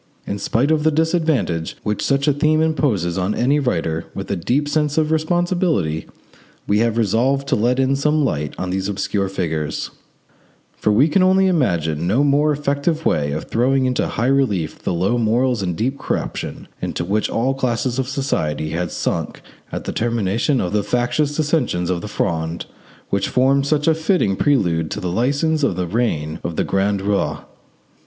In 0.25 0.39
spite 0.39 0.71
of 0.71 0.81
the 0.83 0.89
disadvantage 0.89 1.77
which 1.83 2.03
such 2.03 2.27
a 2.27 2.33
theme 2.33 2.59
imposes 2.59 3.19
on 3.19 3.35
any 3.35 3.59
writer 3.59 4.05
with 4.15 4.31
a 4.31 4.35
deep 4.35 4.67
sense 4.67 4.97
of 4.97 5.11
responsibility, 5.11 6.07
we 6.65 6.79
have 6.79 6.97
resolved 6.97 7.47
to 7.49 7.55
let 7.55 7.77
in 7.77 7.95
some 7.95 8.25
light 8.25 8.55
on 8.57 8.71
these 8.71 8.89
obscure 8.89 9.29
figures; 9.29 9.91
for 10.75 10.91
we 10.91 11.07
can 11.07 11.21
imagine 11.21 12.07
no 12.07 12.23
more 12.23 12.51
effective 12.51 13.05
way 13.05 13.31
of 13.31 13.43
throwing 13.43 13.85
into 13.85 14.07
high 14.07 14.25
relief 14.25 14.79
the 14.81 14.91
low 14.91 15.19
morals 15.19 15.61
and 15.61 15.75
deep 15.77 15.99
corruption 15.99 16.67
into 16.81 17.05
which 17.05 17.29
all 17.29 17.53
classes 17.53 17.99
of 17.99 18.09
society 18.09 18.71
had 18.71 18.89
sunk 18.91 19.43
at 19.71 19.83
the 19.83 19.91
termination 19.91 20.59
of 20.59 20.73
the 20.73 20.81
factious 20.81 21.37
dissensions 21.37 21.91
of 21.91 22.01
the 22.01 22.07
Fronde, 22.07 22.65
which 23.11 23.29
formed 23.29 23.67
such 23.67 23.87
a 23.87 23.93
fitting 23.93 24.35
prelude 24.35 24.89
to 24.89 24.99
the 24.99 25.11
licence 25.11 25.61
of 25.61 25.75
the 25.75 25.85
reign 25.85 26.39
of 26.43 26.55
the 26.55 26.63
grand 26.63 27.03
roi. 27.03 27.41